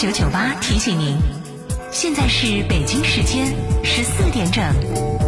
[0.00, 1.18] 九九八提醒您，
[1.90, 5.27] 现在是北京时间十四点整。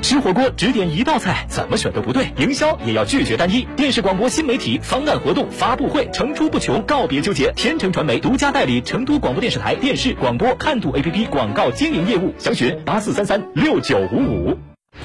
[0.00, 2.32] 吃火锅只点一道菜，怎么选都不对。
[2.36, 3.66] 营销也要拒绝单一。
[3.76, 7.52] 电视广播新媒体方案活动发布会层出不穷，告别纠结。
[7.56, 14.58] 天成传媒独家代理成都广播电视台电视广播看度 APP 广告经营业务，详询八四三三六九五五。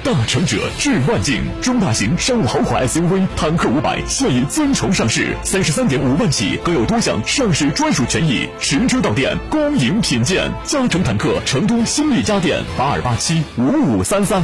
[0.04, 8.48] 大成者致万境，中大型商务豪华 SUV 坦克五百现已尊崇上市，三十三点五万起，更有多项上市专属权益。
[8.60, 10.52] 实车到店，恭迎品鉴。
[10.64, 14.44] 嘉诚坦克成都新力家电八二八七五五三三。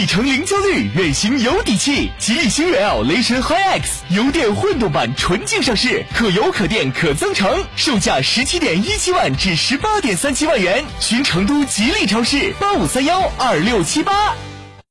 [0.00, 2.10] 里程零焦虑，远行有底气。
[2.18, 10.82] 吉利星越 L 雷神 HiX 油电混动版纯净上市，可油可电可增程，售价十七点一七万至十八点三七万元。
[11.00, 14.34] 寻成都吉利超市八五三幺二六七八。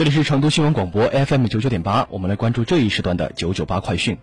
[0.00, 4.16] 这里是成都新闻广播 FM 九九点八，我们来关注这一时段的九九八快讯。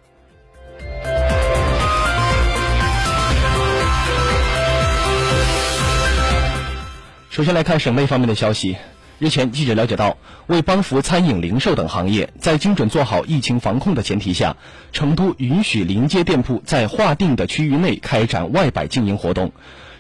[7.29, 8.75] 首先来看省内方面的消息。
[9.19, 10.17] 日前，记者了解到，
[10.47, 14.57] 为帮扶餐饮、零售等行业，在精准做好疫情防控的前提下，
[14.91, 19.51] 成都允许临街店铺在划定的区域内开展外摆经营活动。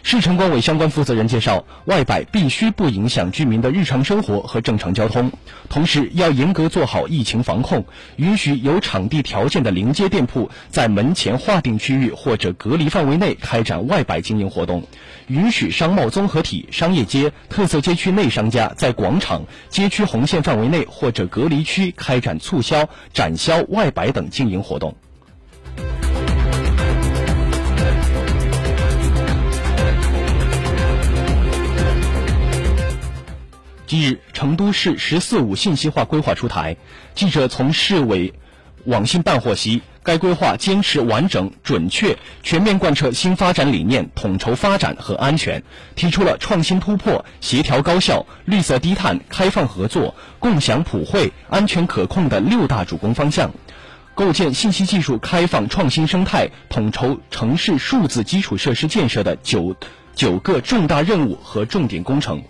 [0.03, 5.31] 市城管委相关负责人介绍，外摆必须不影响居民的日常生活和正常交通，
[5.69, 7.85] 同时要严格做好疫情防控，
[8.15, 14.83] 允许有场地条件的临街店铺在门前划定区域或者隔离范围内开展外摆经营活动，
[15.27, 24.95] 允许商贸综合体、商业街、特色街区内商家在广场、街区红线范围内或者隔离区开展促销、展销外摆等经营活动。
[33.87, 36.75] 近日，成都市“十四五”信息化规划出台。
[37.15, 38.33] 记者从市委
[38.83, 45.63] 网信办获悉，该规划坚持完整、准确、全面贯彻新发展理念，统筹发展和安全，
[45.95, 53.51] 提出了创新突破、协调高效、绿色低碳、开放合作、共享普惠、安全可控的六大主攻方向，
[54.13, 59.77] 构建信息技术开放创新生态，统筹城市数字基础设施建设的九
[60.13, 62.43] 九个重大任务和重点工程。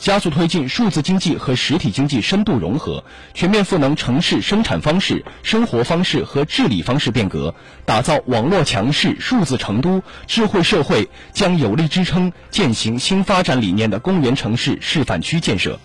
[0.00, 15.78] 加速推进数字经济和实体经济深度融合，全面赋能城市生产方式、生活方式和治理方式变革，打造网络强势、数字成都、智慧社会，将有力支撑践行新发展理念的公园城市示范区建设。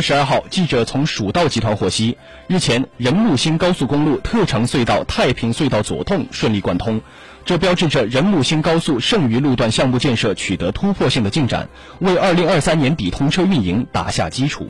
[0.00, 2.16] 十二号，记者从蜀道集团获悉，
[2.46, 7.00] 日前仁木新高速公路特长隧道太平隧道左洞顺利贯通，
[7.44, 11.68] 这标志着仁木新高速剩余路段项目建设取得突破性的进展，
[12.00, 14.68] 为二零二三年底通车运营打下基础。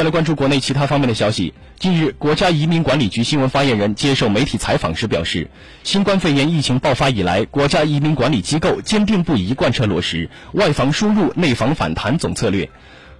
[0.00, 1.52] 再来关注国内其他方面的消息。
[1.78, 5.50] 近日，国家移民管理局新闻发言人接受媒体采访时表示，
[5.84, 12.70] 新冠肺炎疫情爆发以来，国家移民管理机构坚定不移贯彻落实外防输入、内防反弹总策略。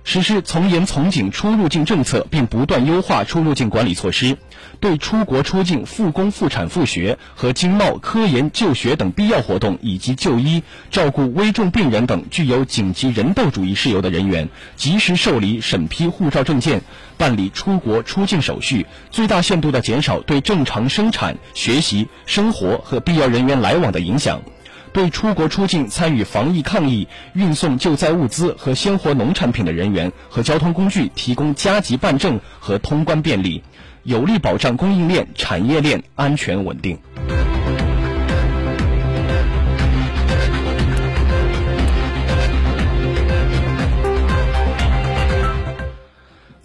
[0.03, 4.39] 实施从严从紧出入境政策，并不断优化出入境管理措施，
[4.81, 16.83] 对出国出境、复工复产复学和经贸、科研、就学等必要活动，以及就医、照顾危重病人等具有紧急人道主义事由的人员，及时受理审批护照证件，
[17.17, 24.43] 办理出国出境手续，最大限度地减少对正常生产、学习、生活和必要人员来往的影响。
[24.93, 33.63] 对出国出境参与防疫抗疫、运送救灾物资和鲜活农产品的人员和交通工具提供加急办证和通关便利，
[34.03, 36.99] 有力保障供应链、产业链安全稳定。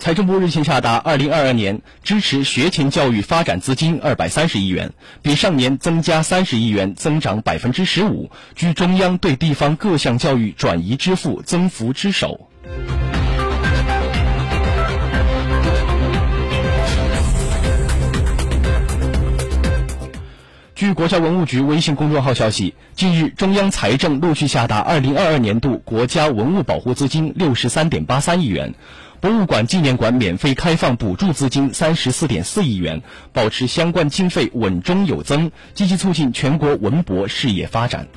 [0.05, 4.93] 财政部日前下达二零二二年支持学前教育发展资金二百三十亿元，
[5.23, 12.51] 比上年增加三十亿元，增长百分之十五，居中央对地方各项教育转移支付增幅之首。
[20.75, 28.75] 据国家文物局微信公众号消息，近日中央财政陆续下达二零二二年度国家文物保护资金六十三点八三亿元。
[29.25, 33.01] 博物馆、纪念馆免费开放补助资金三十四点四亿元，
[33.33, 38.07] 保持相关经费稳中有增，积极促进全国文博事业发展。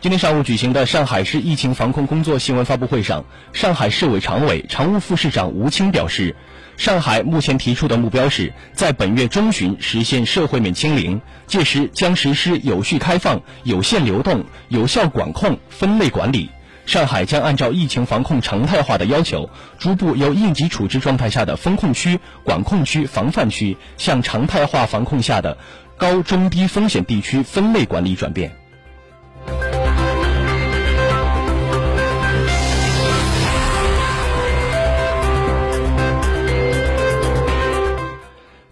[0.00, 6.34] 今天上午举行的上海市疫情防控工作新闻发布会上，上海市委常委、常务副市长吴清表示，
[6.76, 16.50] 上海目前提出的目标是在本月中旬实现社会面清零，届时将实施有序开放、有限流动、有效管控、分类管理。
[16.84, 19.48] 上海将按照疫情防控常态化的要求，
[19.78, 25.56] 逐步由应急处置状态下的封控区、管控区、防范区向常态化防控下的
[25.96, 28.63] 高中低风险地区分类管理转变。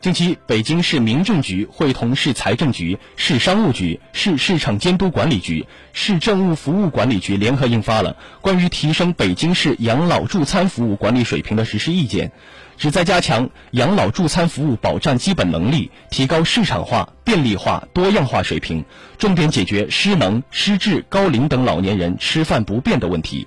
[0.03, 12.33] 近期，北京市民政局会同市财政局、市商务局、市市场监督管理局、市政务服务管理局联合印发了关于提升北京市养老助餐服务管理水平的实施意见，
[12.77, 18.85] 旨在加强养老助餐服务保障基本能力，提高市场化、便利化、多样化水平，
[19.19, 23.47] 重点解决失能、失智、高龄等老年人吃饭不便的问题。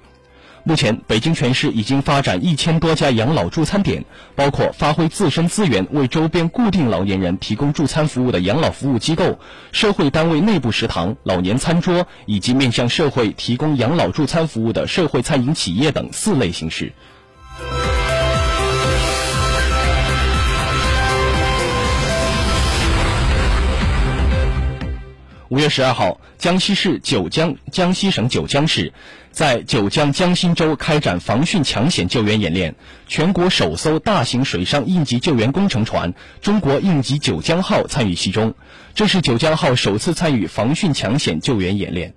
[0.67, 4.03] 目前，北京全市已经发展一千多家养老助餐点，
[4.35, 9.37] 包括发挥自身资源为周边固定老年人提供助餐服务的养老服务机构、
[9.71, 16.93] 社会单位内部食堂、老年餐桌，以及面向社会提供养老助餐服务的社会餐饮企业等四类形式。
[25.49, 28.93] 五月十二号，江西市九江，江西省九江市，
[29.29, 32.73] 在九江江心洲开展防汛抢险救援演练。
[33.07, 38.55] 全国首艘大型水上应急救援工程船“中国应急九江号”参与其中，
[38.95, 42.15] 这是九江号首次参与防汛抢险救援演练。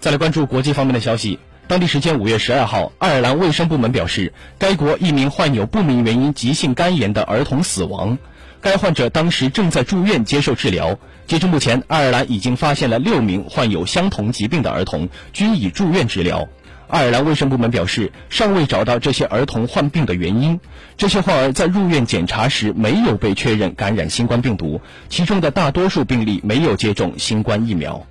[0.00, 1.38] 再来关注国际方面的消息。
[1.68, 8.16] 当地时间五月十二号，爱尔兰卫生部门表示，该国一名患有不明原因急性肝炎的儿童死亡，
[8.62, 10.98] 该患者当时正在住院接受治疗。
[11.26, 16.48] 截至目前，爱尔兰已经发现了六名患有相同疾病的儿童，均已住院治疗。
[16.86, 20.58] 爱尔兰卫生部门表示，尚未找到这些儿童患病的原因。
[20.96, 28.06] 这些患儿在入院检查时没有被确认感染新冠病毒，其中的大多数病例没有接种新冠疫苗。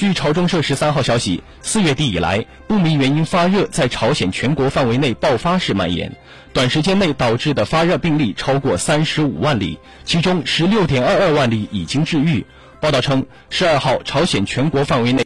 [0.00, 6.10] 据朝中社十三号消息，四月底以来，不明原因发热在朝鲜全国范围内爆发式蔓延，
[6.54, 12.46] 短时间内导致的发热病例超过三十五万例，其中十六点二二万例已经治愈。
[12.80, 15.18] 报道称，十二号朝鲜全国范围内。